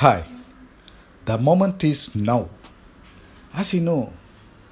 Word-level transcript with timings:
Hi. 0.00 0.26
The 1.24 1.38
moment 1.38 1.82
is 1.82 2.14
now. 2.14 2.50
As 3.54 3.72
you 3.72 3.80
know, 3.80 4.12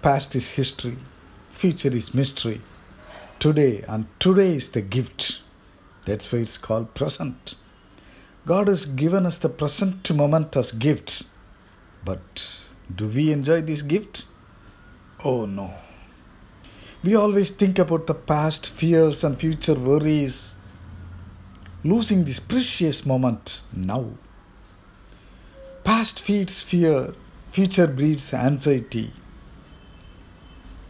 past 0.02 0.36
is 0.36 0.52
history, 0.52 0.98
future 1.54 1.88
is 1.88 2.12
mystery. 2.12 2.60
Today, 3.38 3.82
and 3.88 4.04
today 4.20 4.54
is 4.54 4.68
the 4.68 4.82
gift. 4.82 5.40
That's 6.04 6.30
why 6.30 6.40
it's 6.40 6.58
called 6.58 6.92
present. 6.92 7.54
God 8.44 8.68
has 8.68 8.84
given 8.84 9.24
us 9.24 9.38
the 9.38 9.48
present 9.48 10.14
moment 10.14 10.58
as 10.58 10.72
gift. 10.72 11.22
But 12.04 12.62
do 12.94 13.08
we 13.08 13.32
enjoy 13.32 13.62
this 13.62 13.80
gift? 13.80 14.26
Oh 15.24 15.46
no. 15.46 15.72
We 17.02 17.14
always 17.14 17.48
think 17.48 17.78
about 17.78 18.06
the 18.06 18.14
past 18.14 18.66
fears 18.66 19.24
and 19.24 19.38
future 19.38 19.72
worries, 19.72 20.56
losing 21.82 22.26
this 22.26 22.40
precious 22.40 23.06
moment 23.06 23.62
now. 23.72 24.10
Past 26.04 26.20
feeds 26.20 26.60
fear, 26.60 27.14
future 27.48 27.86
breeds 27.86 28.34
anxiety. 28.34 29.10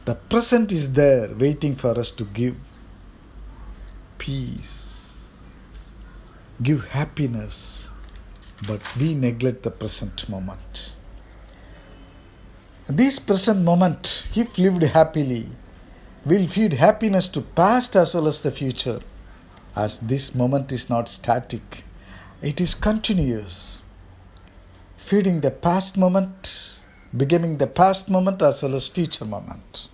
The 0.07 0.17
present 0.17 0.73
is 0.73 0.95
there 0.95 1.29
waiting 1.33 1.77
for 1.77 1.97
us 1.97 2.11
to 2.11 2.25
give 2.25 2.57
peace, 4.19 5.23
give 6.61 6.89
happiness, 6.89 7.89
but 8.67 8.81
we 8.97 9.15
neglect 9.15 9.63
the 9.63 9.71
present 9.71 10.29
moment. 10.29 10.97
This 12.89 13.21
present 13.21 13.63
moment, 13.63 14.31
if 14.35 14.59
lived 14.59 14.83
happily, 14.83 15.49
will 16.25 16.49
feed 16.49 16.73
happiness 16.73 17.29
to 17.29 17.41
past 17.41 17.95
as 17.95 18.17
well 18.17 18.27
as 18.27 18.43
the 18.43 18.51
future, 18.51 18.99
as 19.77 20.01
this 20.01 20.35
moment 20.35 20.73
is 20.73 20.91
not 20.91 21.09
static, 21.09 21.85
it 22.43 22.61
is 22.61 22.75
continuous 22.75 23.81
feeding 25.05 25.43
the 25.43 25.51
past 25.51 25.99
moment, 25.99 26.79
becoming 27.15 27.59
the 27.59 27.67
past 27.67 28.09
moment 28.09 28.41
as 28.41 28.63
well 28.63 28.75
as 28.75 28.89
future 28.89 29.27
moment. 29.27 29.89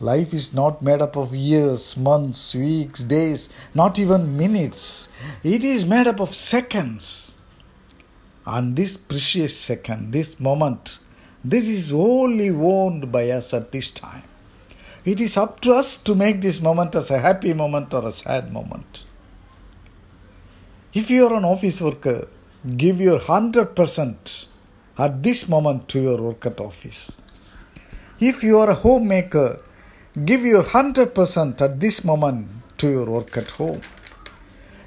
Life 0.00 0.34
is 0.34 0.52
not 0.52 0.82
made 0.82 1.00
up 1.00 1.16
of 1.16 1.34
years, 1.34 1.96
months, 1.96 2.54
weeks, 2.54 3.02
days, 3.02 3.48
not 3.74 3.98
even 3.98 4.36
minutes. 4.36 5.08
It 5.42 5.64
is 5.64 5.86
made 5.86 6.06
up 6.06 6.20
of 6.20 6.34
seconds. 6.34 7.36
And 8.44 8.76
this 8.76 8.98
precious 8.98 9.56
second, 9.56 10.12
this 10.12 10.38
moment, 10.38 10.98
this 11.42 11.66
is 11.66 11.90
only 11.90 12.50
owned 12.50 13.10
by 13.10 13.30
us 13.30 13.54
at 13.54 13.72
this 13.72 13.90
time. 13.90 14.24
It 15.06 15.22
is 15.22 15.38
up 15.38 15.60
to 15.60 15.72
us 15.72 15.96
to 15.96 16.14
make 16.14 16.42
this 16.42 16.60
moment 16.60 16.94
as 16.94 17.10
a 17.10 17.18
happy 17.18 17.54
moment 17.54 17.94
or 17.94 18.06
a 18.06 18.12
sad 18.12 18.52
moment. 18.52 19.04
If 20.92 21.10
you 21.10 21.26
are 21.26 21.34
an 21.34 21.46
office 21.46 21.80
worker, 21.80 22.28
give 22.76 23.00
your 23.00 23.18
100% 23.18 24.46
at 24.98 25.22
this 25.22 25.48
moment 25.48 25.88
to 25.88 26.00
your 26.02 26.20
work 26.20 26.44
at 26.44 26.60
office. 26.60 27.22
If 28.18 28.42
you 28.44 28.58
are 28.58 28.68
a 28.68 28.74
homemaker, 28.74 29.60
give 30.26 30.44
your 30.44 30.62
100% 30.62 31.60
at 31.62 31.80
this 31.80 32.04
moment 32.04 32.48
to 32.78 32.90
your 32.90 33.06
work 33.06 33.36
at 33.38 33.50
home. 33.52 33.80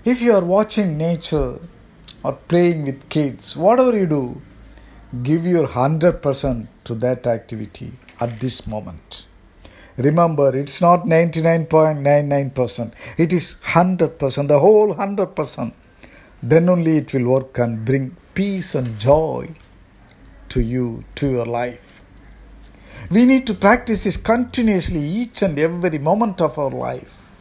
If 0.05 0.21
you 0.21 0.33
are 0.33 0.45
watching 0.45 0.97
nature 0.97 1.59
or 2.23 2.33
playing 2.33 2.85
with 2.85 3.09
kids, 3.09 3.57
whatever 3.57 3.97
you 3.97 4.05
do, 4.05 4.41
give 5.23 5.45
your 5.45 5.67
100% 5.67 6.67
to 6.83 6.95
that 6.95 7.25
activity 7.25 7.93
at 8.19 8.39
this 8.39 8.67
moment. 8.67 9.25
Remember, 9.97 10.55
it's 10.55 10.81
not 10.81 11.05
99.99%, 11.05 12.93
it 13.17 13.33
is 13.33 13.57
100%, 13.63 14.47
the 14.47 14.59
whole 14.59 14.93
100% 14.95 15.73
then 16.43 16.67
only 16.67 16.97
it 16.97 17.13
will 17.13 17.25
work 17.31 17.57
and 17.57 17.85
bring 17.85 18.17
peace 18.33 18.75
and 18.75 18.99
joy 18.99 19.49
to 20.49 20.61
you, 20.61 21.05
to 21.15 21.31
your 21.31 21.45
life. 21.45 22.01
We 23.09 23.25
need 23.25 23.47
to 23.47 23.53
practice 23.53 24.03
this 24.03 24.17
continuously 24.17 25.01
each 25.01 25.41
and 25.41 25.57
every 25.57 25.97
moment 25.97 26.41
of 26.41 26.57
our 26.59 26.69
life. 26.69 27.39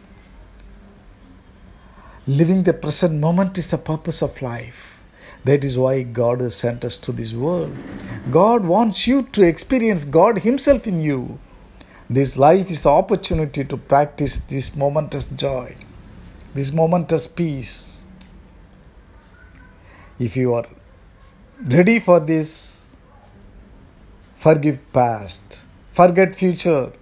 Living 2.29 2.63
the 2.63 2.73
present 2.73 3.19
moment 3.19 3.59
is 3.59 3.71
the 3.71 3.79
purpose 3.79 4.23
of 4.23 4.41
life. 4.41 5.01
That 5.45 5.65
is 5.65 5.77
why 5.77 6.03
God 6.03 6.41
has 6.41 6.55
sent 6.55 6.85
us 6.85 6.97
to 6.99 7.11
this 7.11 7.35
world. 7.35 7.77
God 8.31 8.65
wants 8.65 9.09
you 9.09 9.25
to 9.33 9.43
experience 9.43 10.05
God 10.05 10.39
Himself 10.39 10.87
in 10.87 11.01
you. 11.01 11.41
This 12.09 12.39
life 12.39 12.71
is 12.71 12.83
the 12.83 12.91
opportunity 12.91 13.65
to 13.65 13.77
practice 13.77 14.39
this 14.39 14.77
momentous 14.77 15.25
joy, 15.25 15.75
this 16.55 16.73
momentous 16.73 17.27
peace, 17.27 17.92
if 20.27 20.37
you 20.37 20.55
are 20.55 20.67
ready 21.77 21.99
for 21.99 22.19
this, 22.21 22.51
forgive 24.35 24.79
past, 24.93 25.65
forget 25.91 26.35
future, 26.35 26.93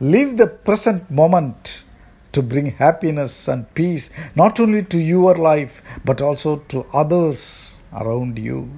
live 0.00 0.36
the 0.36 0.46
present 0.46 1.10
moment 1.10 1.84
to 2.32 2.42
bring 2.42 2.66
happiness 2.84 3.48
and 3.48 3.72
peace 3.74 4.10
not 4.34 4.60
only 4.60 4.82
to 4.82 4.98
your 5.00 5.34
life 5.34 5.82
but 6.04 6.20
also 6.20 6.56
to 6.72 6.84
others 6.92 7.82
around 7.92 8.38
you. 8.38 8.70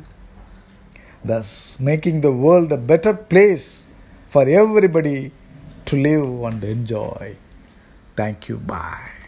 Thus, 1.25 1.78
making 1.78 2.22
the 2.22 2.32
world 2.32 2.72
a 2.72 2.78
better 2.78 3.12
place 3.14 3.86
for 4.26 4.48
everybody 4.48 5.32
to 5.86 5.97
live 5.97 6.42
and 6.44 6.64
enjoy. 6.64 7.36
Thank 8.16 8.48
you. 8.48 8.56
Bye. 8.56 9.19